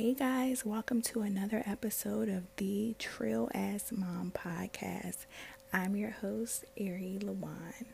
Hey 0.00 0.14
guys, 0.14 0.64
welcome 0.64 1.02
to 1.02 1.20
another 1.20 1.62
episode 1.66 2.30
of 2.30 2.44
the 2.56 2.94
Trill 2.98 3.50
Ass 3.52 3.92
Mom 3.92 4.32
podcast. 4.34 5.26
I'm 5.74 5.94
your 5.94 6.08
host, 6.08 6.64
Ari 6.80 7.18
Lawan. 7.20 7.84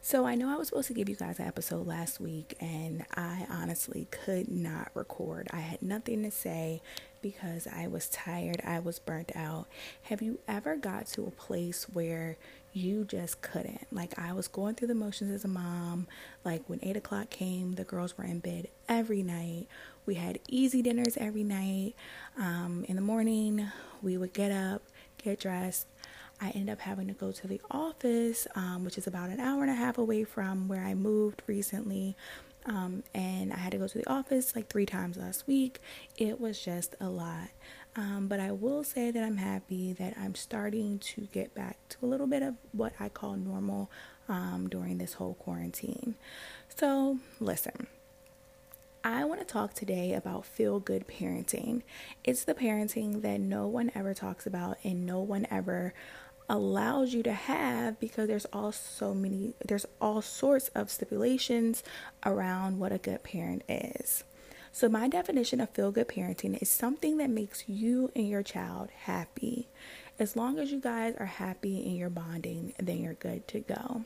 So 0.00 0.26
I 0.26 0.36
know 0.36 0.48
I 0.48 0.54
was 0.54 0.68
supposed 0.68 0.86
to 0.86 0.94
give 0.94 1.08
you 1.08 1.16
guys 1.16 1.40
an 1.40 1.48
episode 1.48 1.88
last 1.88 2.20
week, 2.20 2.54
and 2.60 3.04
I 3.16 3.48
honestly 3.50 4.06
could 4.12 4.48
not 4.48 4.92
record. 4.94 5.48
I 5.50 5.58
had 5.58 5.82
nothing 5.82 6.22
to 6.22 6.30
say 6.30 6.82
because 7.20 7.66
I 7.66 7.88
was 7.88 8.08
tired, 8.08 8.62
I 8.64 8.78
was 8.78 9.00
burnt 9.00 9.32
out. 9.34 9.66
Have 10.02 10.22
you 10.22 10.38
ever 10.46 10.76
got 10.76 11.08
to 11.08 11.26
a 11.26 11.32
place 11.32 11.88
where 11.92 12.36
you 12.72 13.04
just 13.04 13.40
couldn't? 13.40 13.86
Like, 13.92 14.18
I 14.18 14.32
was 14.32 14.48
going 14.48 14.74
through 14.74 14.88
the 14.88 14.94
motions 14.94 15.32
as 15.32 15.44
a 15.44 15.48
mom. 15.48 16.06
Like, 16.44 16.62
when 16.68 16.80
eight 16.82 16.96
o'clock 16.96 17.30
came, 17.30 17.72
the 17.72 17.84
girls 17.84 18.16
were 18.16 18.24
in 18.24 18.40
bed 18.40 18.68
every 18.88 19.22
night 19.22 19.66
we 20.06 20.16
had 20.16 20.40
easy 20.48 20.82
dinners 20.82 21.16
every 21.16 21.44
night. 21.44 21.94
Um, 22.36 22.84
in 22.88 22.96
the 22.96 23.02
morning, 23.02 23.68
we 24.02 24.16
would 24.16 24.32
get 24.32 24.50
up, 24.50 24.82
get 25.22 25.38
dressed. 25.38 25.86
I 26.40 26.50
ended 26.50 26.70
up 26.70 26.80
having 26.80 27.06
to 27.06 27.12
go 27.12 27.32
to 27.32 27.46
the 27.46 27.60
office, 27.70 28.48
um, 28.56 28.84
which 28.84 28.96
is 28.98 29.06
about 29.06 29.28
an 29.30 29.38
hour 29.38 29.62
and 29.62 29.70
a 29.70 29.74
half 29.74 29.98
away 29.98 30.24
from 30.24 30.66
where 30.66 30.82
I 30.82 30.94
moved 30.94 31.42
recently. 31.46 32.16
Um, 32.66 33.04
and 33.14 33.52
I 33.52 33.56
had 33.56 33.70
to 33.70 33.78
go 33.78 33.86
to 33.86 33.98
the 33.98 34.10
office 34.10 34.56
like 34.56 34.68
three 34.68 34.84
times 34.84 35.16
last 35.16 35.46
week. 35.46 35.80
It 36.16 36.40
was 36.40 36.58
just 36.60 36.96
a 37.00 37.08
lot. 37.08 37.50
Um, 38.00 38.28
but 38.28 38.40
I 38.40 38.50
will 38.50 38.82
say 38.82 39.10
that 39.10 39.22
I'm 39.22 39.36
happy 39.36 39.92
that 39.92 40.16
I'm 40.18 40.34
starting 40.34 41.00
to 41.00 41.28
get 41.32 41.54
back 41.54 41.76
to 41.90 41.98
a 42.02 42.06
little 42.06 42.26
bit 42.26 42.42
of 42.42 42.54
what 42.72 42.94
I 42.98 43.10
call 43.10 43.36
normal 43.36 43.90
um, 44.26 44.68
during 44.70 44.96
this 44.96 45.12
whole 45.14 45.34
quarantine. 45.34 46.14
So, 46.74 47.18
listen. 47.40 47.88
I 49.04 49.24
want 49.24 49.40
to 49.40 49.46
talk 49.46 49.74
today 49.74 50.14
about 50.14 50.46
feel 50.46 50.80
good 50.80 51.06
parenting. 51.08 51.82
It's 52.24 52.44
the 52.44 52.54
parenting 52.54 53.20
that 53.20 53.38
no 53.38 53.66
one 53.66 53.90
ever 53.94 54.14
talks 54.14 54.46
about 54.46 54.78
and 54.82 55.04
no 55.04 55.20
one 55.20 55.46
ever 55.50 55.92
allows 56.48 57.12
you 57.12 57.22
to 57.24 57.32
have 57.32 58.00
because 58.00 58.28
there's 58.28 58.46
all 58.46 58.72
so 58.72 59.14
many 59.14 59.54
there's 59.64 59.86
all 60.00 60.20
sorts 60.20 60.68
of 60.68 60.90
stipulations 60.90 61.82
around 62.24 62.78
what 62.78 62.92
a 62.92 62.98
good 62.98 63.22
parent 63.22 63.62
is. 63.68 64.24
So 64.72 64.88
my 64.88 65.08
definition 65.08 65.60
of 65.60 65.70
feel 65.70 65.90
good 65.90 66.08
parenting 66.08 66.60
is 66.62 66.68
something 66.68 67.16
that 67.16 67.28
makes 67.30 67.64
you 67.68 68.10
and 68.14 68.28
your 68.28 68.42
child 68.42 68.90
happy. 69.04 69.68
As 70.18 70.36
long 70.36 70.58
as 70.58 70.70
you 70.70 70.78
guys 70.78 71.14
are 71.18 71.26
happy 71.26 71.82
and 71.84 71.96
you're 71.96 72.10
bonding, 72.10 72.74
then 72.78 72.98
you're 73.02 73.14
good 73.14 73.48
to 73.48 73.60
go. 73.60 74.04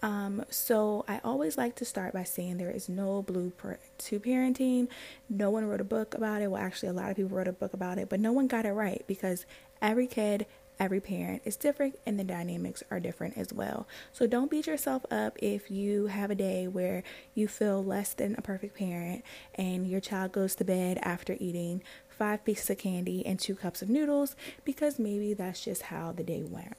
Um, 0.00 0.44
so 0.50 1.04
I 1.08 1.20
always 1.24 1.58
like 1.58 1.74
to 1.76 1.84
start 1.84 2.14
by 2.14 2.22
saying 2.24 2.56
there 2.56 2.70
is 2.70 2.88
no 2.88 3.22
blueprint 3.22 3.80
to 3.98 4.20
parenting. 4.20 4.88
No 5.28 5.50
one 5.50 5.66
wrote 5.66 5.80
a 5.80 5.84
book 5.84 6.14
about 6.14 6.40
it. 6.40 6.50
Well, 6.50 6.62
actually, 6.62 6.90
a 6.90 6.92
lot 6.92 7.10
of 7.10 7.16
people 7.16 7.36
wrote 7.36 7.48
a 7.48 7.52
book 7.52 7.74
about 7.74 7.98
it, 7.98 8.08
but 8.08 8.20
no 8.20 8.32
one 8.32 8.46
got 8.46 8.66
it 8.66 8.72
right 8.72 9.02
because 9.06 9.44
every 9.82 10.06
kid, 10.06 10.46
every 10.80 11.00
parent 11.00 11.42
is 11.44 11.56
different 11.56 11.98
and 12.06 12.18
the 12.18 12.24
dynamics 12.24 12.82
are 12.90 13.00
different 13.00 13.36
as 13.36 13.52
well. 13.52 13.86
So 14.12 14.26
don't 14.26 14.50
beat 14.50 14.66
yourself 14.66 15.04
up 15.10 15.36
if 15.40 15.70
you 15.70 16.06
have 16.06 16.30
a 16.30 16.34
day 16.34 16.66
where 16.66 17.02
you 17.34 17.48
feel 17.48 17.84
less 17.84 18.14
than 18.14 18.34
a 18.36 18.42
perfect 18.42 18.76
parent 18.76 19.24
and 19.54 19.86
your 19.88 20.00
child 20.00 20.32
goes 20.32 20.54
to 20.56 20.64
bed 20.64 20.98
after 21.02 21.36
eating 21.40 21.82
five 22.08 22.44
pieces 22.44 22.70
of 22.70 22.78
candy 22.78 23.24
and 23.24 23.38
two 23.38 23.54
cups 23.54 23.82
of 23.82 23.88
noodles 23.88 24.34
because 24.64 24.98
maybe 24.98 25.34
that's 25.34 25.64
just 25.64 25.82
how 25.82 26.12
the 26.12 26.24
day 26.24 26.42
went. 26.42 26.76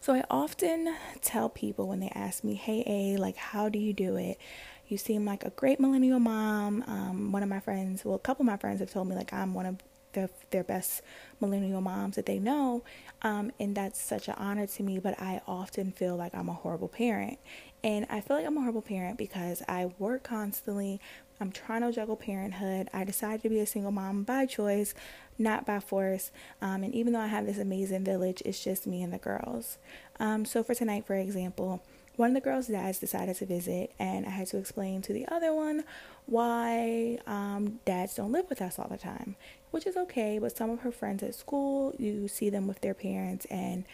So 0.00 0.14
I 0.14 0.24
often 0.30 0.94
tell 1.22 1.48
people 1.48 1.88
when 1.88 2.00
they 2.00 2.10
ask 2.14 2.44
me, 2.44 2.54
hey, 2.54 2.84
A, 2.86 3.16
like, 3.20 3.36
how 3.36 3.68
do 3.68 3.78
you 3.78 3.92
do 3.92 4.16
it? 4.16 4.38
You 4.86 4.96
seem 4.96 5.24
like 5.24 5.44
a 5.44 5.50
great 5.50 5.80
millennial 5.80 6.20
mom. 6.20 6.84
Um, 6.86 7.32
one 7.32 7.42
of 7.42 7.48
my 7.48 7.60
friends, 7.60 8.04
well, 8.04 8.14
a 8.14 8.20
couple 8.20 8.42
of 8.42 8.46
my 8.46 8.56
friends 8.56 8.80
have 8.80 8.90
told 8.90 9.08
me, 9.08 9.16
like, 9.16 9.32
I'm 9.32 9.54
one 9.54 9.66
of 9.66 9.76
the, 10.12 10.30
their 10.50 10.64
best 10.64 11.02
millennial 11.40 11.80
moms 11.80 12.16
that 12.16 12.26
they 12.26 12.38
know. 12.38 12.82
Um, 13.22 13.52
and 13.58 13.74
that's 13.74 14.00
such 14.00 14.28
an 14.28 14.34
honor 14.36 14.66
to 14.66 14.82
me, 14.82 14.98
but 14.98 15.20
I 15.20 15.40
often 15.46 15.92
feel 15.92 16.16
like 16.16 16.34
I'm 16.34 16.48
a 16.48 16.54
horrible 16.54 16.88
parent. 16.88 17.38
And 17.82 18.06
I 18.10 18.20
feel 18.20 18.36
like 18.36 18.46
I'm 18.46 18.56
a 18.56 18.60
horrible 18.60 18.82
parent 18.82 19.18
because 19.18 19.62
I 19.68 19.92
work 19.98 20.24
constantly. 20.24 21.00
I'm 21.40 21.52
trying 21.52 21.82
to 21.82 21.92
juggle 21.92 22.16
parenthood. 22.16 22.88
I 22.92 23.04
decided 23.04 23.42
to 23.42 23.48
be 23.48 23.60
a 23.60 23.66
single 23.66 23.92
mom 23.92 24.24
by 24.24 24.46
choice, 24.46 24.94
not 25.38 25.64
by 25.64 25.78
force. 25.78 26.32
Um, 26.60 26.82
and 26.82 26.94
even 26.94 27.12
though 27.12 27.20
I 27.20 27.28
have 27.28 27.46
this 27.46 27.58
amazing 27.58 28.04
village, 28.04 28.42
it's 28.44 28.62
just 28.62 28.86
me 28.86 29.02
and 29.02 29.12
the 29.12 29.18
girls. 29.18 29.78
Um, 30.18 30.44
so 30.44 30.64
for 30.64 30.74
tonight, 30.74 31.06
for 31.06 31.14
example, 31.14 31.82
one 32.18 32.30
of 32.30 32.34
the 32.34 32.40
girls' 32.40 32.66
dads 32.66 32.98
decided 32.98 33.36
to 33.36 33.46
visit, 33.46 33.92
and 33.96 34.26
I 34.26 34.30
had 34.30 34.48
to 34.48 34.58
explain 34.58 35.02
to 35.02 35.12
the 35.12 35.26
other 35.28 35.54
one 35.54 35.84
why 36.26 37.18
um, 37.28 37.78
dads 37.84 38.16
don't 38.16 38.32
live 38.32 38.46
with 38.50 38.60
us 38.60 38.76
all 38.76 38.88
the 38.88 38.96
time, 38.96 39.36
which 39.70 39.86
is 39.86 39.96
okay. 39.96 40.40
But 40.40 40.56
some 40.56 40.68
of 40.68 40.80
her 40.80 40.90
friends 40.90 41.22
at 41.22 41.36
school, 41.36 41.94
you 41.96 42.26
see 42.26 42.50
them 42.50 42.66
with 42.66 42.80
their 42.80 42.92
parents, 42.92 43.44
and 43.46 43.84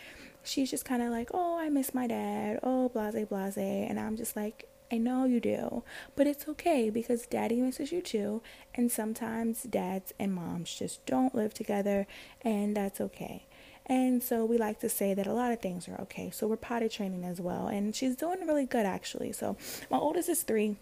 she's 0.43 0.71
just 0.71 0.87
kind 0.87 1.03
of 1.03 1.11
like, 1.11 1.29
oh, 1.35 1.59
I 1.59 1.69
miss 1.69 1.93
my 1.93 2.07
dad, 2.07 2.61
oh, 2.62 2.89
blase, 2.89 3.27
blase. 3.29 3.59
And 3.59 4.01
I'm 4.01 4.17
just 4.17 4.37
like, 4.37 4.69
I 4.91 4.97
know 4.97 5.27
you 5.27 5.39
do, 5.39 5.83
but 6.17 6.27
it's 6.27 6.49
okay 6.49 6.89
because 6.89 7.27
daddy 7.27 7.61
misses 7.61 7.93
you 7.93 8.01
too. 8.01 8.41
And 8.75 8.91
sometimes 8.91 9.65
dads 9.65 10.15
and 10.19 10.33
moms 10.33 10.75
just 10.75 11.05
don't 11.05 11.35
live 11.35 11.53
together, 11.53 12.06
and 12.41 12.75
that's 12.75 13.03
okay. 13.03 13.45
And 13.87 14.22
so 14.22 14.45
we 14.45 14.56
like 14.56 14.81
to 14.81 14.89
say 14.89 15.12
that 15.15 15.27
a 15.27 15.33
lot 15.33 15.53
of 15.53 15.61
things 15.61 15.89
are 15.89 16.00
okay. 16.03 16.31
So 16.31 16.47
we're 16.47 16.56
potty 16.56 16.89
training 16.89 17.25
as 17.25 17.41
well. 17.41 17.69
And 17.69 17.95
she's 17.95 18.17
doing 18.17 18.47
really 18.47 18.67
good 18.67 18.87
actually. 18.87 19.33
So 19.33 19.56
my 19.91 19.99
oldest 19.99 20.28
is 20.28 20.43
three. 20.43 20.77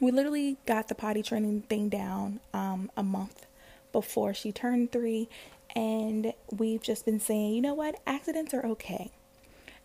We 0.00 0.10
literally 0.10 0.56
got 0.64 0.88
the 0.88 0.94
potty 0.94 1.22
training 1.22 1.62
thing 1.62 1.90
down 1.90 2.40
um, 2.54 2.90
a 2.96 3.02
month 3.02 3.46
before 3.92 4.32
she 4.32 4.52
turned 4.52 4.92
three. 4.92 5.28
And 5.76 6.32
we've 6.50 6.82
just 6.82 7.04
been 7.04 7.20
saying, 7.20 7.54
you 7.54 7.60
know 7.60 7.74
what? 7.74 8.00
Accidents 8.06 8.54
are 8.54 8.64
okay. 8.64 9.10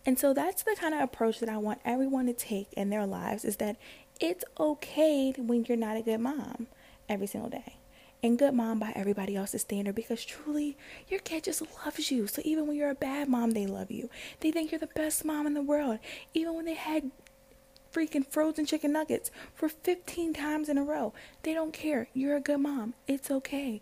And 0.06 0.18
so 0.18 0.32
that's 0.32 0.62
the 0.62 0.76
kind 0.78 0.94
of 0.94 1.00
approach 1.00 1.40
that 1.40 1.48
I 1.48 1.58
want 1.58 1.80
everyone 1.84 2.26
to 2.26 2.32
take 2.32 2.72
in 2.72 2.90
their 2.90 3.06
lives 3.06 3.44
is 3.44 3.56
that 3.56 3.76
it's 4.20 4.44
okay 4.58 5.32
when 5.36 5.64
you're 5.64 5.76
not 5.76 5.96
a 5.96 6.02
good 6.02 6.20
mom 6.20 6.68
every 7.08 7.26
single 7.26 7.50
day. 7.50 7.74
And 8.22 8.38
good 8.38 8.54
mom 8.54 8.78
by 8.78 8.92
everybody 8.96 9.36
else's 9.36 9.62
standard 9.62 9.94
because 9.94 10.24
truly 10.24 10.76
your 11.08 11.20
kid 11.20 11.44
just 11.44 11.62
loves 11.84 12.10
you. 12.10 12.26
So 12.26 12.42
even 12.44 12.66
when 12.66 12.76
you're 12.76 12.90
a 12.90 12.94
bad 12.94 13.28
mom, 13.28 13.52
they 13.52 13.66
love 13.66 13.90
you. 13.90 14.10
They 14.40 14.50
think 14.50 14.72
you're 14.72 14.80
the 14.80 14.88
best 14.88 15.24
mom 15.24 15.46
in 15.46 15.54
the 15.54 15.62
world. 15.62 15.98
Even 16.34 16.54
when 16.54 16.64
they 16.64 16.74
had 16.74 17.10
freaking 17.92 18.26
frozen 18.26 18.66
chicken 18.66 18.92
nuggets 18.92 19.30
for 19.54 19.68
15 19.68 20.32
times 20.32 20.68
in 20.68 20.78
a 20.78 20.82
row, 20.82 21.12
they 21.42 21.54
don't 21.54 21.72
care. 21.72 22.08
You're 22.14 22.36
a 22.36 22.40
good 22.40 22.60
mom. 22.60 22.94
It's 23.06 23.30
okay 23.30 23.80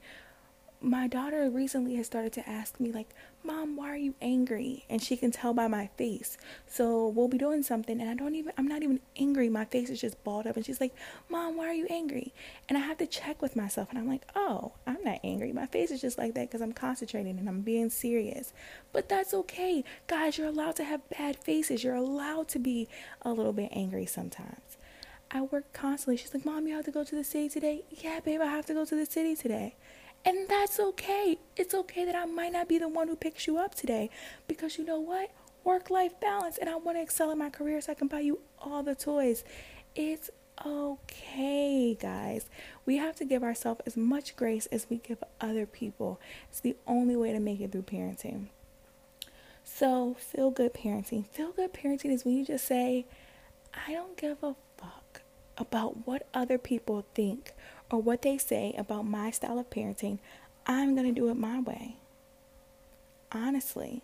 my 0.84 1.09
daughter 1.09 1.49
recently 1.51 1.97
has 1.97 2.06
started 2.06 2.33
to 2.34 2.49
ask 2.49 2.78
me 2.78 2.93
like 2.93 3.09
mom 3.44 3.77
why 3.77 3.91
are 3.91 3.97
you 3.97 4.15
angry? 4.21 4.84
And 4.88 5.03
she 5.03 5.16
can 5.16 5.31
tell 5.31 5.53
by 5.53 5.69
my 5.69 5.88
face. 5.97 6.37
So 6.66 7.09
we'll 7.09 7.28
be 7.28 7.38
doing 7.38 7.62
something 7.62 8.00
and 8.00 8.10
i 8.10 8.15
don't 8.15 8.34
even 8.34 8.53
i'm 8.56 8.66
not 8.66 8.82
even 8.82 9.00
angry. 9.16 9.49
My 9.49 9.65
face 9.65 9.91
is 9.91 10.00
just 10.00 10.22
balled 10.25 10.47
up 10.47 10.56
and 10.56 10.65
she's 10.65 10.81
like 10.81 10.94
mom 11.28 11.56
why 11.56 11.66
are 11.66 11.75
you 11.75 11.87
angry? 11.91 12.33
And 12.69 12.78
i 12.78 12.81
have 12.81 12.99
to 12.99 13.06
check 13.06 13.43
with 13.43 13.56
myself 13.56 13.91
and 13.91 13.99
i'm 13.99 14.09
like 14.09 14.27
oh 14.34 14.72
i'm 14.87 15.03
not 15.04 15.21
angry. 15.22 15.53
My 15.53 15.66
face 15.66 15.91
is 15.91 16.00
just 16.00 16.19
like 16.19 16.34
that 16.34 16.49
because 16.49 16.62
i'm 16.62 16.72
concentrating 16.72 17.38
and 17.38 17.49
i'm 17.49 17.60
being 17.60 17.91
serious. 17.91 18.53
But 18.93 19.09
that's 19.09 19.34
okay. 19.34 19.84
Guys 20.06 20.38
you're 20.38 20.49
allowed 20.49 20.77
to 20.77 20.84
have 20.84 21.09
bad 21.10 21.37
faces. 21.37 21.84
You're 21.84 21.94
allowed 21.94 22.49
to 22.49 22.59
be 22.59 22.88
a 23.22 23.33
little 23.33 23.53
bit 23.53 23.71
angry 23.72 24.06
sometimes. 24.06 24.78
I 25.31 25.41
work 25.41 25.72
constantly. 25.72 26.16
She's 26.16 26.33
like 26.33 26.44
mom 26.44 26.66
you 26.66 26.75
have 26.75 26.84
to 26.84 26.91
go 26.91 27.04
to 27.04 27.15
the 27.15 27.25
city 27.25 27.49
today? 27.49 27.84
Yeah 27.91 28.21
babe 28.21 28.41
i 28.41 28.47
have 28.47 28.66
to 28.66 28.75
go 28.75 28.84
to 28.84 28.94
the 28.97 29.06
city 29.06 29.37
today 29.37 29.75
and 30.25 30.49
that's 30.49 30.81
okay. 30.81 31.39
It's 31.57 31.75
okay 31.75 32.05
that 32.05 32.15
I 32.15 32.25
might 32.25 32.53
not 32.53 32.69
be 32.69 32.79
the 32.79 32.89
one 32.89 33.09
who 33.09 33.17
picks 33.17 33.47
you 33.47 33.59
up 33.59 33.75
today 33.75 34.11
because 34.49 34.79
you 34.79 34.85
know 34.85 35.01
what? 35.01 35.31
Work 35.65 35.91
life 35.91 36.19
balance, 36.21 36.59
and 36.59 36.69
I 36.69 36.77
want 36.77 36.99
to 36.99 37.03
excel 37.03 37.31
in 37.31 37.39
my 37.39 37.51
career 37.51 37.81
so 37.81 37.93
I 37.93 37.95
can 37.95 38.09
buy 38.09 38.21
you 38.21 38.41
all 38.59 38.83
the 38.83 38.95
toys. 38.95 39.45
It's 39.95 40.31
okay, 40.65 41.95
guys. 41.95 42.51
We 42.84 42.99
have 42.99 43.17
to 43.17 43.25
give 43.25 43.43
ourselves 43.43 43.81
as 43.87 43.97
much 43.97 44.37
grace 44.37 44.66
as 44.66 44.87
we 44.91 44.98
give 44.98 45.22
other 45.41 45.66
people. 45.66 46.21
It's 46.51 46.60
the 46.60 46.77
only 46.87 47.16
way 47.16 47.33
to 47.33 47.41
make 47.41 47.60
it 47.60 47.72
through 47.72 47.83
parenting. 47.83 48.48
So, 49.65 50.15
feel 50.19 50.51
good 50.51 50.75
parenting. 50.75 51.27
Feel 51.28 51.53
good 51.53 51.72
parenting 51.72 52.13
is 52.13 52.25
when 52.25 52.37
you 52.37 52.45
just 52.45 52.66
say, 52.66 53.07
I 53.87 53.93
don't 53.93 54.16
give 54.16 54.43
a 54.43 54.54
fuck 54.77 55.22
about 55.57 56.07
what 56.07 56.28
other 56.34 56.59
people 56.59 57.07
think 57.15 57.53
or 57.95 58.03
what 58.03 58.23
they 58.23 58.37
say 58.37 58.75
about 58.77 59.07
my 59.07 59.31
style 59.31 59.57
of 59.57 59.71
parenting, 59.71 60.19
I'm 60.67 60.97
going 60.97 61.07
to 61.07 61.21
do 61.21 61.29
it 61.29 61.37
my 61.37 61.61
way. 61.61 61.97
Honestly. 63.31 64.03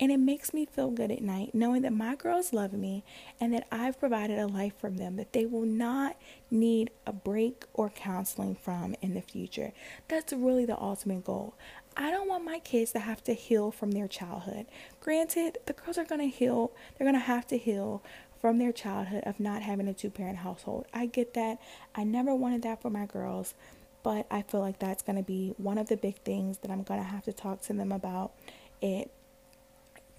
And 0.00 0.12
it 0.12 0.18
makes 0.18 0.54
me 0.54 0.64
feel 0.64 0.90
good 0.90 1.10
at 1.10 1.22
night 1.22 1.54
knowing 1.54 1.82
that 1.82 1.92
my 1.92 2.14
girls 2.14 2.52
love 2.52 2.72
me 2.72 3.02
and 3.40 3.52
that 3.52 3.66
I've 3.70 3.98
provided 3.98 4.38
a 4.38 4.46
life 4.46 4.74
for 4.78 4.90
them 4.90 5.16
that 5.16 5.32
they 5.32 5.44
will 5.44 5.66
not 5.66 6.16
need 6.50 6.90
a 7.04 7.12
break 7.12 7.64
or 7.74 7.90
counseling 7.90 8.56
from 8.56 8.94
in 9.02 9.14
the 9.14 9.20
future. 9.20 9.72
That's 10.06 10.32
really 10.32 10.64
the 10.64 10.80
ultimate 10.80 11.24
goal. 11.24 11.54
I 11.96 12.12
don't 12.12 12.28
want 12.28 12.44
my 12.44 12.60
kids 12.60 12.92
to 12.92 13.00
have 13.00 13.24
to 13.24 13.34
heal 13.34 13.72
from 13.72 13.90
their 13.90 14.06
childhood. 14.06 14.66
Granted, 15.00 15.58
the 15.66 15.72
girls 15.72 15.98
are 15.98 16.04
going 16.04 16.20
to 16.20 16.36
heal, 16.36 16.70
they're 16.96 17.04
going 17.04 17.20
to 17.20 17.26
have 17.26 17.48
to 17.48 17.58
heal 17.58 18.02
from 18.40 18.58
their 18.58 18.72
childhood 18.72 19.24
of 19.24 19.40
not 19.40 19.62
having 19.62 19.88
a 19.88 19.94
two 19.94 20.10
parent 20.10 20.38
household. 20.38 20.86
I 20.92 21.06
get 21.06 21.34
that. 21.34 21.58
I 21.94 22.04
never 22.04 22.34
wanted 22.34 22.62
that 22.62 22.82
for 22.82 22.90
my 22.90 23.06
girls, 23.06 23.54
but 24.02 24.26
I 24.30 24.42
feel 24.42 24.60
like 24.60 24.78
that's 24.78 25.02
going 25.02 25.16
to 25.16 25.24
be 25.24 25.54
one 25.56 25.78
of 25.78 25.88
the 25.88 25.96
big 25.96 26.16
things 26.18 26.58
that 26.58 26.70
I'm 26.70 26.82
going 26.82 27.00
to 27.00 27.06
have 27.06 27.24
to 27.24 27.32
talk 27.32 27.62
to 27.62 27.72
them 27.72 27.92
about 27.92 28.32
it 28.80 29.10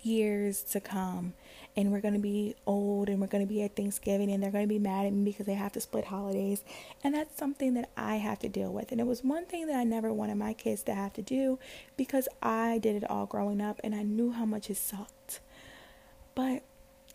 years 0.01 0.63
to 0.63 0.80
come 0.80 1.33
and 1.75 1.92
we're 1.92 2.00
going 2.01 2.13
to 2.13 2.19
be 2.19 2.56
old 2.66 3.10
and 3.10 3.19
we're 3.19 3.27
going 3.27 3.45
to 3.45 3.51
be 3.51 3.62
at 3.63 3.75
Thanksgiving 3.75 4.31
and 4.31 4.42
they're 4.42 4.51
going 4.51 4.63
to 4.63 4.69
be 4.69 4.80
mad 4.80 5.06
at 5.06 5.13
me 5.13 5.31
because 5.31 5.45
they 5.45 5.54
have 5.54 5.71
to 5.74 5.81
split 5.81 6.06
holidays 6.06 6.63
and 7.04 7.13
that's 7.13 7.38
something 7.38 7.74
that 7.74 7.89
I 7.98 8.16
have 8.16 8.39
to 8.39 8.50
deal 8.50 8.71
with 8.71 8.92
and 8.92 9.01
it 9.01 9.07
was 9.07 9.24
one 9.24 9.45
thing 9.45 9.68
that 9.68 9.75
I 9.75 9.83
never 9.83 10.13
wanted 10.13 10.36
my 10.36 10.54
kids 10.54 10.83
to 10.83 10.94
have 10.94 11.13
to 11.13 11.21
do 11.21 11.60
because 11.98 12.27
I 12.42 12.77
did 12.80 12.95
it 12.95 13.10
all 13.10 13.25
growing 13.25 13.62
up 13.62 13.80
and 13.83 13.94
I 13.94 14.04
knew 14.04 14.31
how 14.31 14.45
much 14.45 14.69
it 14.69 14.77
sucked 14.77 15.42
but 16.33 16.63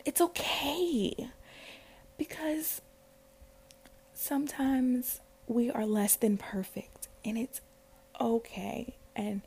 it's 0.05 0.21
okay. 0.21 1.29
Because 2.17 2.81
sometimes 4.13 5.19
we 5.47 5.69
are 5.69 5.85
less 5.85 6.15
than 6.15 6.37
perfect 6.37 7.09
and 7.25 7.37
it's 7.37 7.61
okay. 8.21 8.95
And 9.15 9.41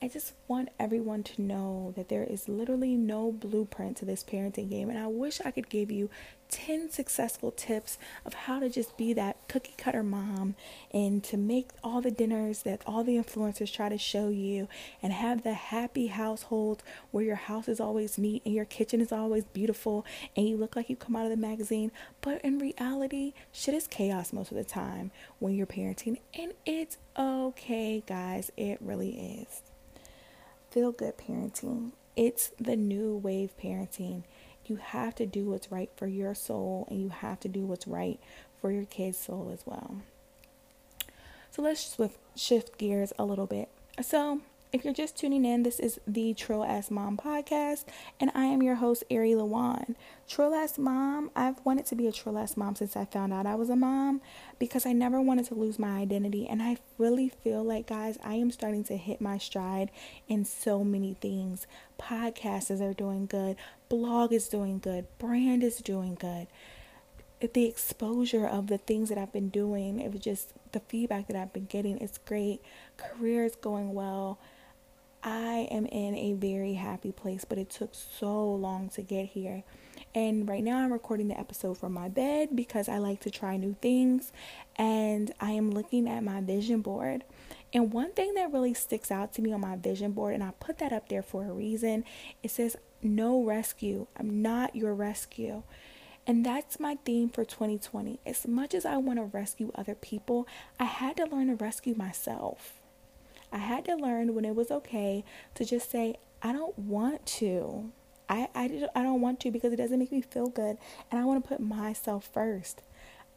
I 0.00 0.06
just 0.06 0.34
want 0.46 0.68
everyone 0.78 1.24
to 1.24 1.42
know 1.42 1.92
that 1.96 2.08
there 2.08 2.22
is 2.22 2.48
literally 2.48 2.94
no 2.94 3.32
blueprint 3.32 3.96
to 3.96 4.04
this 4.04 4.22
parenting 4.22 4.70
game. 4.70 4.90
And 4.90 4.98
I 4.98 5.08
wish 5.08 5.40
I 5.44 5.50
could 5.50 5.68
give 5.68 5.90
you 5.90 6.08
10 6.50 6.90
successful 6.90 7.50
tips 7.50 7.98
of 8.24 8.32
how 8.32 8.60
to 8.60 8.70
just 8.70 8.96
be 8.96 9.12
that 9.14 9.36
cookie 9.48 9.74
cutter 9.76 10.04
mom 10.04 10.54
and 10.94 11.24
to 11.24 11.36
make 11.36 11.70
all 11.82 12.00
the 12.00 12.12
dinners 12.12 12.62
that 12.62 12.80
all 12.86 13.02
the 13.02 13.16
influencers 13.16 13.72
try 13.72 13.88
to 13.88 13.98
show 13.98 14.28
you 14.28 14.68
and 15.02 15.12
have 15.12 15.42
the 15.42 15.54
happy 15.54 16.06
household 16.06 16.84
where 17.10 17.24
your 17.24 17.34
house 17.34 17.66
is 17.66 17.80
always 17.80 18.16
neat 18.18 18.40
and 18.44 18.54
your 18.54 18.64
kitchen 18.64 19.00
is 19.00 19.10
always 19.10 19.44
beautiful 19.46 20.06
and 20.36 20.48
you 20.48 20.56
look 20.56 20.76
like 20.76 20.88
you 20.88 20.94
come 20.94 21.16
out 21.16 21.24
of 21.24 21.30
the 21.30 21.36
magazine. 21.36 21.90
But 22.20 22.40
in 22.42 22.60
reality, 22.60 23.34
shit 23.50 23.74
is 23.74 23.88
chaos 23.88 24.32
most 24.32 24.52
of 24.52 24.56
the 24.56 24.64
time 24.64 25.10
when 25.40 25.56
you're 25.56 25.66
parenting. 25.66 26.20
And 26.38 26.52
it's 26.64 26.98
okay, 27.18 28.04
guys. 28.06 28.52
It 28.56 28.78
really 28.80 29.42
is 29.42 29.67
feel 30.70 30.92
good 30.92 31.16
parenting. 31.18 31.92
It's 32.16 32.50
the 32.58 32.76
new 32.76 33.16
wave 33.16 33.52
parenting. 33.62 34.24
You 34.66 34.76
have 34.76 35.14
to 35.16 35.26
do 35.26 35.44
what's 35.44 35.72
right 35.72 35.90
for 35.96 36.06
your 36.06 36.34
soul 36.34 36.86
and 36.90 37.00
you 37.00 37.08
have 37.08 37.40
to 37.40 37.48
do 37.48 37.60
what's 37.60 37.86
right 37.86 38.18
for 38.60 38.70
your 38.70 38.84
kid's 38.84 39.18
soul 39.18 39.50
as 39.52 39.64
well. 39.64 40.02
So 41.50 41.62
let's 41.62 41.96
shift, 42.36 42.78
gears 42.78 43.12
a 43.18 43.24
little 43.24 43.46
bit. 43.46 43.68
So, 44.02 44.40
if 44.70 44.84
you're 44.84 44.92
just 44.92 45.16
tuning 45.16 45.44
in, 45.44 45.62
this 45.62 45.80
is 45.80 45.98
the 46.06 46.34
Trill 46.34 46.62
Ass 46.62 46.90
Mom 46.90 47.16
podcast, 47.16 47.84
and 48.20 48.30
I 48.34 48.44
am 48.44 48.62
your 48.62 48.74
host, 48.74 49.02
Ari 49.10 49.32
Lawan. 49.32 49.94
Trill 50.28 50.54
Ass 50.54 50.76
Mom, 50.76 51.30
I've 51.34 51.64
wanted 51.64 51.86
to 51.86 51.94
be 51.94 52.06
a 52.06 52.12
Trill 52.12 52.36
Ass 52.36 52.56
Mom 52.56 52.74
since 52.74 52.94
I 52.94 53.06
found 53.06 53.32
out 53.32 53.46
I 53.46 53.54
was 53.54 53.70
a 53.70 53.76
mom 53.76 54.20
because 54.58 54.84
I 54.84 54.92
never 54.92 55.22
wanted 55.22 55.46
to 55.46 55.54
lose 55.54 55.78
my 55.78 55.98
identity. 55.98 56.46
And 56.46 56.62
I 56.62 56.76
really 56.98 57.30
feel 57.30 57.64
like, 57.64 57.86
guys, 57.86 58.18
I 58.22 58.34
am 58.34 58.50
starting 58.50 58.84
to 58.84 58.96
hit 58.96 59.22
my 59.22 59.38
stride 59.38 59.90
in 60.28 60.44
so 60.44 60.84
many 60.84 61.14
things. 61.14 61.66
Podcasts 61.98 62.82
are 62.82 62.94
doing 62.94 63.24
good, 63.26 63.56
blog 63.88 64.34
is 64.34 64.48
doing 64.48 64.80
good, 64.80 65.06
brand 65.18 65.62
is 65.62 65.78
doing 65.78 66.14
good 66.14 66.46
the 67.54 67.66
exposure 67.66 68.44
of 68.44 68.66
the 68.66 68.78
things 68.78 69.08
that 69.08 69.16
I've 69.16 69.32
been 69.32 69.48
doing, 69.48 70.00
it 70.00 70.10
was 70.10 70.20
just 70.20 70.52
the 70.72 70.80
feedback 70.80 71.28
that 71.28 71.36
I've 71.36 71.52
been 71.52 71.66
getting. 71.66 71.98
It's 71.98 72.18
great. 72.18 72.60
Career 72.96 73.44
is 73.44 73.54
going 73.54 73.94
well. 73.94 74.40
I 75.22 75.68
am 75.70 75.86
in 75.86 76.14
a 76.14 76.34
very 76.34 76.74
happy 76.74 77.12
place, 77.12 77.44
but 77.44 77.58
it 77.58 77.70
took 77.70 77.94
so 77.94 78.54
long 78.54 78.88
to 78.90 79.02
get 79.02 79.26
here. 79.26 79.64
And 80.14 80.48
right 80.48 80.62
now, 80.62 80.78
I'm 80.78 80.92
recording 80.92 81.28
the 81.28 81.38
episode 81.38 81.78
from 81.78 81.92
my 81.92 82.08
bed 82.08 82.50
because 82.54 82.88
I 82.88 82.98
like 82.98 83.20
to 83.20 83.30
try 83.30 83.56
new 83.56 83.76
things. 83.82 84.32
And 84.76 85.32
I 85.40 85.52
am 85.52 85.70
looking 85.70 86.08
at 86.08 86.22
my 86.22 86.40
vision 86.40 86.80
board. 86.80 87.24
And 87.72 87.92
one 87.92 88.12
thing 88.12 88.34
that 88.34 88.52
really 88.52 88.74
sticks 88.74 89.10
out 89.10 89.32
to 89.34 89.42
me 89.42 89.52
on 89.52 89.60
my 89.60 89.76
vision 89.76 90.12
board, 90.12 90.34
and 90.34 90.42
I 90.42 90.52
put 90.60 90.78
that 90.78 90.92
up 90.92 91.08
there 91.08 91.22
for 91.22 91.44
a 91.44 91.52
reason, 91.52 92.04
it 92.42 92.50
says, 92.50 92.76
No 93.02 93.42
rescue. 93.42 94.06
I'm 94.16 94.40
not 94.40 94.74
your 94.74 94.94
rescue. 94.94 95.62
And 96.26 96.44
that's 96.44 96.78
my 96.78 96.98
theme 97.04 97.28
for 97.28 97.44
2020. 97.44 98.20
As 98.24 98.46
much 98.46 98.74
as 98.74 98.84
I 98.84 98.98
want 98.98 99.18
to 99.18 99.24
rescue 99.24 99.72
other 99.74 99.94
people, 99.94 100.46
I 100.78 100.84
had 100.84 101.16
to 101.16 101.24
learn 101.24 101.48
to 101.48 101.54
rescue 101.54 101.94
myself. 101.94 102.77
I 103.52 103.58
had 103.58 103.84
to 103.86 103.94
learn 103.94 104.34
when 104.34 104.44
it 104.44 104.54
was 104.54 104.70
okay 104.70 105.24
to 105.54 105.64
just 105.64 105.90
say, 105.90 106.16
I 106.42 106.52
don't 106.52 106.78
want 106.78 107.26
to. 107.26 107.90
I, 108.28 108.48
I, 108.54 108.88
I 108.94 109.02
don't 109.02 109.20
want 109.20 109.40
to 109.40 109.50
because 109.50 109.72
it 109.72 109.76
doesn't 109.76 109.98
make 109.98 110.12
me 110.12 110.20
feel 110.20 110.48
good. 110.48 110.76
And 111.10 111.20
I 111.20 111.24
want 111.24 111.42
to 111.42 111.48
put 111.48 111.60
myself 111.60 112.28
first. 112.32 112.82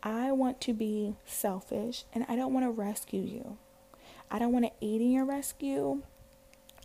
I 0.04 0.32
want 0.32 0.60
to 0.62 0.74
be 0.74 1.16
selfish 1.26 2.06
and 2.14 2.26
I 2.28 2.36
don't 2.36 2.54
want 2.54 2.66
to 2.66 2.72
rescue 2.72 3.22
you. 3.22 3.58
I 4.30 4.40
don't 4.40 4.52
want 4.52 4.66
to 4.66 4.72
aid 4.82 5.02
in 5.02 5.12
your 5.12 5.26
rescue. 5.26 6.02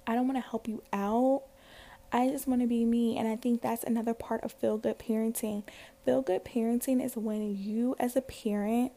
I 0.06 0.14
don't 0.14 0.28
want 0.28 0.42
to 0.42 0.48
help 0.48 0.68
you 0.68 0.82
out. 0.92 1.42
I 2.12 2.28
just 2.28 2.46
want 2.46 2.60
to 2.60 2.66
be 2.66 2.84
me. 2.84 3.16
And 3.18 3.26
I 3.26 3.36
think 3.36 3.62
that's 3.62 3.84
another 3.84 4.14
part 4.14 4.42
of 4.44 4.52
feel 4.52 4.78
good 4.78 4.98
parenting. 4.98 5.64
Feel 6.04 6.22
good 6.22 6.44
parenting 6.44 7.04
is 7.04 7.16
when 7.16 7.56
you, 7.56 7.96
as 7.98 8.14
a 8.14 8.20
parent, 8.20 8.92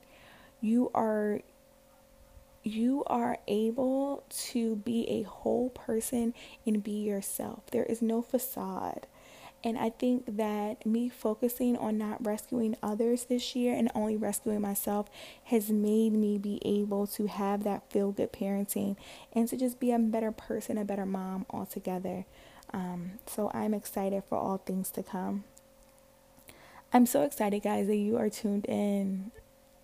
you 0.61 0.91
are 0.93 1.41
you 2.75 3.03
are 3.07 3.37
able 3.47 4.23
to 4.29 4.77
be 4.77 5.07
a 5.09 5.23
whole 5.23 5.69
person 5.69 6.33
and 6.65 6.83
be 6.83 6.91
yourself. 6.91 7.63
There 7.71 7.83
is 7.83 8.01
no 8.01 8.21
facade. 8.21 9.07
And 9.63 9.77
I 9.77 9.89
think 9.89 10.37
that 10.37 10.85
me 10.85 11.09
focusing 11.09 11.75
on 11.75 11.97
not 11.97 12.25
rescuing 12.25 12.77
others 12.81 13.25
this 13.25 13.55
year 13.55 13.75
and 13.75 13.91
only 13.93 14.15
rescuing 14.15 14.61
myself 14.61 15.09
has 15.45 15.69
made 15.69 16.13
me 16.13 16.37
be 16.37 16.61
able 16.63 17.07
to 17.07 17.27
have 17.27 17.63
that 17.65 17.91
feel 17.91 18.11
good 18.11 18.31
parenting 18.31 18.95
and 19.33 19.49
to 19.49 19.57
just 19.57 19.79
be 19.79 19.91
a 19.91 19.99
better 19.99 20.31
person, 20.31 20.77
a 20.77 20.85
better 20.85 21.05
mom 21.05 21.45
altogether. 21.49 22.25
Um, 22.73 23.13
so 23.25 23.51
I'm 23.53 23.73
excited 23.73 24.23
for 24.29 24.37
all 24.37 24.59
things 24.59 24.91
to 24.91 25.03
come. 25.03 25.43
I'm 26.93 27.05
so 27.05 27.23
excited, 27.23 27.61
guys, 27.61 27.87
that 27.87 27.97
you 27.97 28.17
are 28.17 28.29
tuned 28.29 28.65
in. 28.65 29.31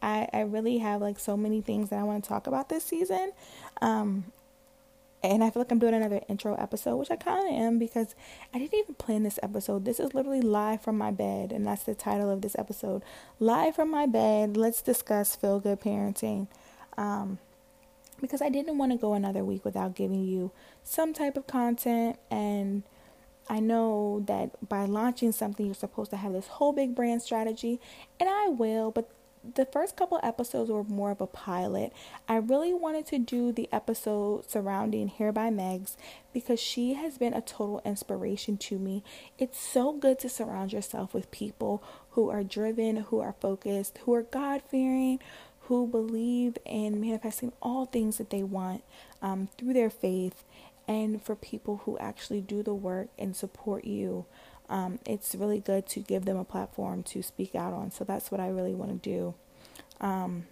I, 0.05 0.29
I 0.31 0.41
really 0.41 0.77
have 0.77 1.01
like 1.01 1.17
so 1.17 1.35
many 1.35 1.61
things 1.61 1.89
that 1.89 1.99
I 1.99 2.03
want 2.03 2.23
to 2.23 2.29
talk 2.29 2.45
about 2.45 2.69
this 2.69 2.83
season. 2.83 3.31
Um, 3.81 4.25
and 5.23 5.43
I 5.43 5.49
feel 5.49 5.61
like 5.61 5.71
I'm 5.71 5.79
doing 5.79 5.95
another 5.95 6.21
intro 6.29 6.53
episode, 6.53 6.97
which 6.97 7.09
I 7.09 7.15
kind 7.15 7.47
of 7.47 7.51
am 7.51 7.79
because 7.79 8.13
I 8.53 8.59
didn't 8.59 8.75
even 8.75 8.93
plan 8.93 9.23
this 9.23 9.39
episode. 9.41 9.83
This 9.83 9.99
is 9.99 10.13
literally 10.13 10.41
live 10.41 10.83
from 10.83 10.99
my 10.99 11.09
bed, 11.09 11.51
and 11.51 11.65
that's 11.65 11.83
the 11.83 11.95
title 11.95 12.29
of 12.29 12.41
this 12.41 12.55
episode. 12.59 13.01
Live 13.39 13.75
from 13.75 13.89
my 13.89 14.05
bed, 14.05 14.55
let's 14.55 14.83
discuss 14.83 15.35
feel 15.35 15.59
good 15.59 15.81
parenting. 15.81 16.47
Um, 16.95 17.39
because 18.21 18.43
I 18.43 18.49
didn't 18.49 18.77
want 18.77 18.91
to 18.91 18.99
go 18.99 19.13
another 19.13 19.43
week 19.43 19.65
without 19.65 19.95
giving 19.95 20.23
you 20.23 20.51
some 20.83 21.13
type 21.13 21.35
of 21.35 21.47
content. 21.47 22.19
And 22.29 22.83
I 23.49 23.59
know 23.59 24.23
that 24.27 24.51
by 24.69 24.85
launching 24.85 25.31
something, 25.31 25.65
you're 25.65 25.73
supposed 25.73 26.11
to 26.11 26.17
have 26.17 26.33
this 26.33 26.47
whole 26.47 26.73
big 26.73 26.93
brand 26.93 27.23
strategy, 27.23 27.79
and 28.19 28.29
I 28.29 28.49
will, 28.49 28.91
but 28.91 29.09
the 29.53 29.65
first 29.65 29.95
couple 29.95 30.19
episodes 30.23 30.69
were 30.69 30.83
more 30.83 31.11
of 31.11 31.21
a 31.21 31.27
pilot. 31.27 31.93
I 32.27 32.37
really 32.37 32.73
wanted 32.73 33.05
to 33.07 33.19
do 33.19 33.51
the 33.51 33.69
episode 33.71 34.49
surrounding 34.49 35.07
Hair 35.07 35.31
by 35.31 35.49
Megs 35.49 35.95
because 36.33 36.59
she 36.59 36.93
has 36.95 37.17
been 37.17 37.33
a 37.33 37.41
total 37.41 37.81
inspiration 37.85 38.57
to 38.57 38.79
me. 38.79 39.03
It's 39.37 39.59
so 39.59 39.93
good 39.93 40.19
to 40.19 40.29
surround 40.29 40.73
yourself 40.73 41.13
with 41.13 41.31
people 41.31 41.83
who 42.11 42.29
are 42.29 42.43
driven, 42.43 42.97
who 42.97 43.19
are 43.19 43.35
focused, 43.39 43.99
who 43.99 44.13
are 44.13 44.23
God 44.23 44.61
fearing, 44.69 45.19
who 45.61 45.87
believe 45.87 46.57
in 46.65 47.01
manifesting 47.01 47.51
all 47.61 47.85
things 47.85 48.17
that 48.17 48.29
they 48.29 48.43
want 48.43 48.83
um, 49.21 49.49
through 49.57 49.73
their 49.73 49.89
faith, 49.89 50.43
and 50.87 51.21
for 51.21 51.35
people 51.35 51.81
who 51.85 51.97
actually 51.97 52.41
do 52.41 52.61
the 52.61 52.73
work 52.73 53.09
and 53.17 53.35
support 53.35 53.85
you 53.85 54.25
um, 54.69 54.99
it's 55.05 55.35
really 55.35 55.59
good 55.59 55.87
to 55.87 55.99
give 55.99 56.25
them 56.25 56.37
a 56.37 56.43
platform 56.43 57.03
to 57.03 57.21
speak 57.21 57.55
out 57.55 57.73
on. 57.73 57.91
So 57.91 58.03
that's 58.03 58.31
what 58.31 58.39
I 58.39 58.47
really 58.49 58.73
want 58.73 59.01
to 59.01 59.09
do. 59.09 59.33
Um, 60.01 60.47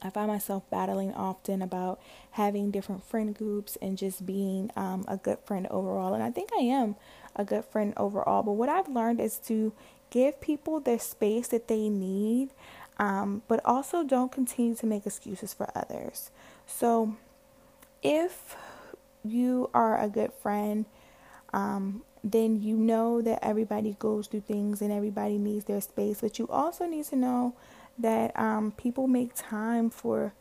I 0.00 0.10
find 0.10 0.28
myself 0.28 0.62
battling 0.70 1.12
often 1.14 1.60
about 1.60 2.00
having 2.32 2.70
different 2.70 3.04
friend 3.04 3.34
groups 3.34 3.76
and 3.82 3.98
just 3.98 4.24
being 4.24 4.70
um, 4.76 5.04
a 5.08 5.16
good 5.16 5.38
friend 5.44 5.66
overall. 5.70 6.14
And 6.14 6.22
I 6.22 6.30
think 6.30 6.50
I 6.56 6.62
am 6.62 6.96
a 7.34 7.44
good 7.44 7.64
friend 7.64 7.92
overall. 7.96 8.42
But 8.42 8.52
what 8.52 8.68
I've 8.68 8.88
learned 8.88 9.20
is 9.20 9.38
to 9.46 9.72
give 10.10 10.40
people 10.40 10.80
the 10.80 10.98
space 10.98 11.48
that 11.48 11.68
they 11.68 11.88
need, 11.88 12.50
um, 12.98 13.42
but 13.48 13.60
also 13.64 14.04
don't 14.04 14.30
continue 14.30 14.74
to 14.76 14.86
make 14.86 15.04
excuses 15.04 15.52
for 15.52 15.68
others. 15.76 16.30
So 16.66 17.16
if 18.02 18.56
you 19.24 19.68
are 19.74 20.00
a 20.00 20.08
good 20.08 20.32
friend, 20.32 20.86
um, 21.52 22.02
then 22.24 22.60
you 22.60 22.76
know 22.76 23.22
that 23.22 23.38
everybody 23.42 23.96
goes 23.98 24.26
through 24.26 24.40
things 24.40 24.82
and 24.82 24.92
everybody 24.92 25.38
needs 25.38 25.64
their 25.66 25.80
space. 25.80 26.20
But 26.20 26.38
you 26.38 26.48
also 26.48 26.86
need 26.86 27.04
to 27.06 27.16
know 27.16 27.54
that 27.98 28.38
um, 28.38 28.72
people 28.72 29.06
make 29.06 29.32
time 29.34 29.90
for 29.90 30.32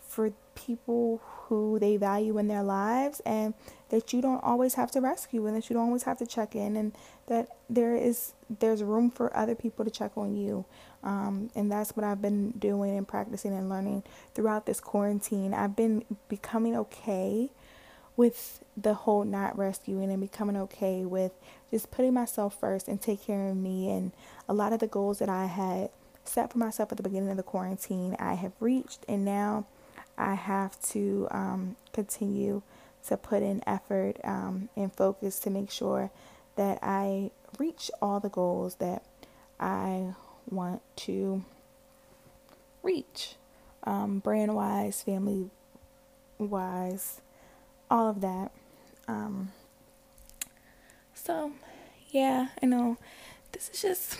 for 0.00 0.32
people 0.54 1.20
who 1.22 1.78
they 1.78 1.96
value 1.96 2.38
in 2.38 2.48
their 2.48 2.62
lives 2.62 3.20
and 3.20 3.54
that 3.90 4.12
you 4.12 4.20
don't 4.20 4.42
always 4.42 4.74
have 4.74 4.90
to 4.90 5.00
rescue 5.00 5.46
and 5.46 5.56
that 5.56 5.70
you 5.70 5.74
don't 5.74 5.86
always 5.86 6.02
have 6.02 6.18
to 6.18 6.26
check 6.26 6.56
in 6.56 6.76
and 6.76 6.92
that 7.26 7.48
there 7.70 7.94
is 7.94 8.32
there's 8.58 8.82
room 8.82 9.10
for 9.10 9.34
other 9.36 9.54
people 9.54 9.84
to 9.84 9.90
check 9.90 10.10
on 10.16 10.34
you 10.34 10.64
um, 11.04 11.50
and 11.54 11.70
that's 11.70 11.96
what 11.96 12.04
I've 12.04 12.20
been 12.20 12.50
doing 12.52 12.96
and 12.96 13.06
practicing 13.06 13.56
and 13.56 13.68
learning 13.68 14.02
throughout 14.34 14.66
this 14.66 14.80
quarantine 14.80 15.54
I've 15.54 15.76
been 15.76 16.04
becoming 16.28 16.74
okay 16.76 17.50
with 18.18 18.64
the 18.76 18.94
whole 18.94 19.24
not 19.24 19.56
rescuing 19.56 20.10
and 20.10 20.20
becoming 20.20 20.56
okay 20.56 21.04
with 21.04 21.30
just 21.70 21.92
putting 21.92 22.12
myself 22.12 22.58
first 22.58 22.88
and 22.88 23.00
take 23.00 23.22
care 23.22 23.46
of 23.46 23.56
me. 23.56 23.88
And 23.88 24.10
a 24.48 24.52
lot 24.52 24.72
of 24.72 24.80
the 24.80 24.88
goals 24.88 25.20
that 25.20 25.28
I 25.28 25.46
had 25.46 25.90
set 26.24 26.52
for 26.52 26.58
myself 26.58 26.90
at 26.90 26.96
the 26.96 27.04
beginning 27.04 27.30
of 27.30 27.36
the 27.36 27.44
quarantine 27.44 28.16
I 28.18 28.34
have 28.34 28.52
reached. 28.58 29.04
And 29.08 29.24
now 29.24 29.66
I 30.18 30.34
have 30.34 30.80
to 30.90 31.28
um, 31.30 31.76
continue 31.92 32.62
to 33.06 33.16
put 33.16 33.44
in 33.44 33.62
effort 33.68 34.16
um, 34.24 34.68
and 34.76 34.92
focus 34.92 35.38
to 35.40 35.50
make 35.50 35.70
sure 35.70 36.10
that 36.56 36.80
I 36.82 37.30
reach 37.56 37.88
all 38.02 38.18
the 38.18 38.28
goals 38.28 38.74
that 38.76 39.04
I 39.60 40.14
want 40.50 40.82
to 40.96 41.44
reach 42.82 43.36
um, 43.84 44.18
brand 44.18 44.56
wise, 44.56 45.02
family 45.02 45.50
wise, 46.36 47.20
all 47.90 48.08
of 48.10 48.20
that. 48.20 48.50
Um, 49.06 49.52
so, 51.14 51.52
yeah, 52.10 52.48
I 52.62 52.66
know 52.66 52.96
this 53.52 53.70
is 53.70 53.82
just 53.82 54.18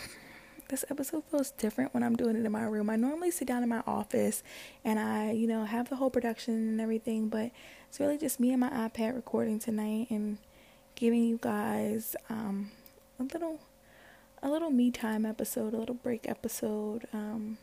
this 0.69 0.85
episode 0.91 1.25
feels 1.31 1.51
different 1.53 1.95
when 1.95 2.03
I'm 2.03 2.17
doing 2.17 2.37
it 2.37 2.45
in 2.45 2.53
my 2.53 2.65
room. 2.65 2.91
I 2.91 2.97
normally 2.97 3.31
sit 3.31 3.49
down 3.49 3.63
in 3.63 3.69
my 3.69 3.83
office 3.87 4.43
and 4.85 4.99
I, 4.99 5.33
you 5.33 5.47
know, 5.47 5.65
have 5.65 5.89
the 5.89 5.97
whole 5.97 6.11
production 6.11 6.55
and 6.55 6.81
everything, 6.81 7.29
but 7.29 7.51
it's 7.89 7.99
really 7.99 8.19
just 8.19 8.39
me 8.39 8.51
and 8.53 8.61
my 8.61 8.71
iPad 8.71 9.15
recording 9.15 9.59
tonight 9.59 10.09
and 10.11 10.39
giving 10.95 11.25
you 11.25 11.39
guys 11.41 12.17
um, 12.29 12.71
a 13.19 13.23
little 13.23 13.61
a 14.43 14.49
little 14.49 14.71
me 14.71 14.91
time 14.91 15.25
episode, 15.27 15.75
a 15.75 15.79
little 15.79 15.95
break 15.95 16.29
episode. 16.29 17.07
Um, 17.13 17.59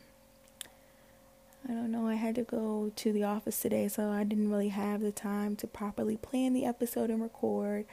I 1.67 1.73
don't 1.73 1.91
know, 1.91 2.07
I 2.07 2.13
had 2.13 2.35
to 2.35 2.43
go 2.43 2.91
to 2.95 3.11
the 3.11 3.23
office 3.23 3.59
today, 3.59 3.87
so 3.87 4.11
I 4.11 4.23
didn't 4.23 4.51
really 4.51 4.69
have 4.69 5.01
the 5.01 5.11
time 5.11 5.55
to 5.57 5.67
properly 5.67 6.15
plan 6.15 6.53
the 6.53 6.65
episode 6.65 7.09
and 7.09 7.21
record. 7.21 7.85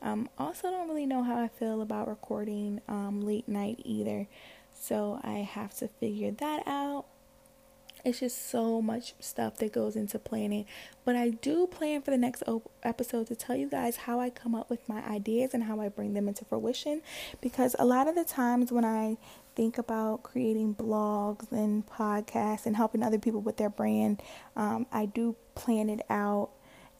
Um, 0.00 0.30
also, 0.38 0.70
don't 0.70 0.88
really 0.88 1.04
know 1.04 1.22
how 1.22 1.38
I 1.38 1.48
feel 1.48 1.82
about 1.82 2.08
recording 2.08 2.80
um, 2.88 3.20
late 3.20 3.46
night 3.46 3.82
either. 3.84 4.26
So 4.72 5.20
I 5.22 5.40
have 5.40 5.76
to 5.78 5.88
figure 5.88 6.30
that 6.30 6.62
out. 6.66 7.04
It's 8.04 8.20
just 8.20 8.50
so 8.50 8.80
much 8.80 9.14
stuff 9.20 9.56
that 9.58 9.72
goes 9.72 9.96
into 9.96 10.18
planning. 10.18 10.66
But 11.04 11.16
I 11.16 11.30
do 11.30 11.66
plan 11.66 12.02
for 12.02 12.10
the 12.10 12.18
next 12.18 12.42
episode 12.82 13.26
to 13.28 13.36
tell 13.36 13.56
you 13.56 13.68
guys 13.68 13.96
how 13.96 14.20
I 14.20 14.30
come 14.30 14.54
up 14.54 14.70
with 14.70 14.88
my 14.88 15.02
ideas 15.06 15.54
and 15.54 15.64
how 15.64 15.80
I 15.80 15.88
bring 15.88 16.14
them 16.14 16.28
into 16.28 16.44
fruition. 16.44 17.02
Because 17.40 17.76
a 17.78 17.84
lot 17.84 18.08
of 18.08 18.14
the 18.14 18.24
times 18.24 18.72
when 18.72 18.84
I 18.84 19.16
think 19.54 19.78
about 19.78 20.22
creating 20.22 20.74
blogs 20.74 21.50
and 21.52 21.86
podcasts 21.86 22.66
and 22.66 22.76
helping 22.76 23.02
other 23.02 23.18
people 23.18 23.40
with 23.40 23.56
their 23.56 23.70
brand, 23.70 24.22
um, 24.56 24.86
I 24.92 25.06
do 25.06 25.36
plan 25.54 25.90
it 25.90 26.00
out 26.08 26.50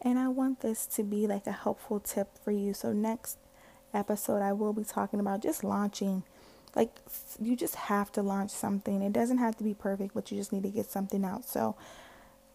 and 0.01 0.17
I 0.17 0.27
want 0.27 0.61
this 0.61 0.85
to 0.87 1.03
be 1.03 1.27
like 1.27 1.45
a 1.47 1.51
helpful 1.51 1.99
tip 1.99 2.37
for 2.43 2.51
you. 2.51 2.73
So, 2.73 2.91
next 2.91 3.37
episode, 3.93 4.41
I 4.41 4.53
will 4.53 4.73
be 4.73 4.83
talking 4.83 5.19
about 5.19 5.41
just 5.41 5.63
launching. 5.63 6.23
Like, 6.75 6.91
you 7.41 7.55
just 7.55 7.75
have 7.75 8.11
to 8.13 8.21
launch 8.21 8.51
something. 8.51 9.01
It 9.01 9.13
doesn't 9.13 9.39
have 9.39 9.57
to 9.57 9.63
be 9.63 9.73
perfect, 9.73 10.13
but 10.13 10.31
you 10.31 10.37
just 10.37 10.53
need 10.53 10.63
to 10.63 10.69
get 10.69 10.89
something 10.89 11.25
out. 11.25 11.45
So, 11.45 11.75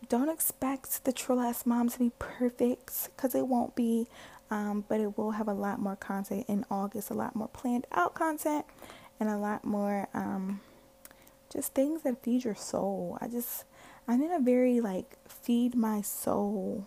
don't 0.08 0.28
expect 0.28 1.04
the 1.04 1.12
Trill 1.12 1.40
Ass 1.40 1.66
Mom 1.66 1.88
to 1.88 1.98
be 1.98 2.12
perfect 2.18 3.10
because 3.14 3.34
it 3.34 3.46
won't 3.46 3.74
be. 3.74 4.06
Um, 4.48 4.84
but 4.88 5.00
it 5.00 5.18
will 5.18 5.32
have 5.32 5.48
a 5.48 5.52
lot 5.52 5.80
more 5.80 5.96
content 5.96 6.44
in 6.48 6.64
August, 6.70 7.10
a 7.10 7.14
lot 7.14 7.34
more 7.34 7.48
planned 7.48 7.84
out 7.90 8.14
content, 8.14 8.64
and 9.18 9.28
a 9.28 9.36
lot 9.36 9.64
more 9.64 10.08
um, 10.14 10.60
just 11.52 11.74
things 11.74 12.02
that 12.02 12.22
feed 12.22 12.44
your 12.44 12.54
soul. 12.54 13.18
I 13.20 13.26
just, 13.26 13.64
I'm 14.06 14.22
in 14.22 14.30
a 14.30 14.38
very 14.38 14.80
like 14.80 15.16
feed 15.28 15.74
my 15.74 16.00
soul 16.00 16.86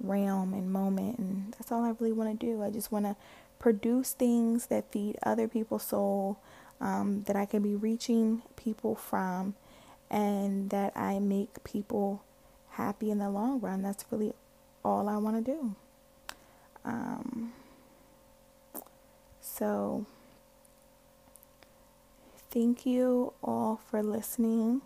realm 0.00 0.54
and 0.54 0.70
moment 0.70 1.18
and 1.18 1.52
that's 1.58 1.72
all 1.72 1.84
I 1.84 1.90
really 1.98 2.12
want 2.12 2.38
to 2.38 2.46
do. 2.46 2.62
I 2.62 2.70
just 2.70 2.92
want 2.92 3.04
to 3.06 3.16
produce 3.58 4.12
things 4.12 4.66
that 4.66 4.90
feed 4.92 5.16
other 5.22 5.48
people's 5.48 5.84
soul 5.84 6.38
um, 6.80 7.22
that 7.26 7.36
I 7.36 7.46
can 7.46 7.62
be 7.62 7.74
reaching 7.74 8.42
people 8.56 8.94
from 8.94 9.54
and 10.10 10.70
that 10.70 10.96
I 10.96 11.18
make 11.18 11.62
people 11.64 12.22
happy 12.70 13.10
in 13.10 13.18
the 13.18 13.30
long 13.30 13.60
run. 13.60 13.82
That's 13.82 14.04
really 14.10 14.32
all 14.84 15.08
I 15.08 15.16
want 15.16 15.44
to 15.44 15.52
do. 15.52 15.74
Um, 16.84 17.52
so, 19.40 20.06
thank 22.50 22.86
you 22.86 23.32
all 23.42 23.80
for 23.90 24.02
listening. 24.02 24.82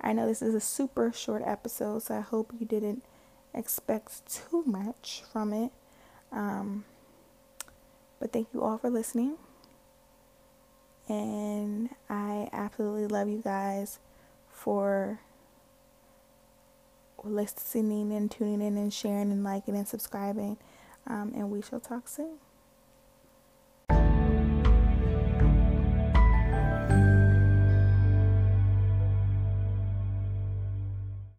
I 0.00 0.12
know 0.12 0.26
this 0.26 0.40
is 0.40 0.54
a 0.54 0.60
super 0.60 1.12
short 1.12 1.42
episode, 1.44 2.04
so 2.04 2.16
I 2.16 2.20
hope 2.20 2.52
you 2.58 2.64
didn't 2.64 3.04
expect 3.52 4.26
too 4.50 4.62
much 4.64 5.22
from 5.30 5.52
it. 5.52 5.72
Um, 6.32 6.84
but 8.30 8.38
thank 8.38 8.48
you 8.54 8.62
all 8.62 8.78
for 8.78 8.90
listening. 8.90 9.36
And 11.08 11.90
I 12.08 12.48
absolutely 12.52 13.06
love 13.06 13.28
you 13.28 13.40
guys 13.42 13.98
for 14.48 15.20
listening 17.24 18.12
and 18.12 18.30
tuning 18.30 18.62
in 18.62 18.76
and 18.76 18.92
sharing 18.92 19.32
and 19.32 19.42
liking 19.42 19.76
and 19.76 19.88
subscribing. 19.88 20.56
Um, 21.06 21.32
and 21.34 21.50
we 21.50 21.62
shall 21.62 21.80
talk 21.80 22.08
soon. 22.08 22.38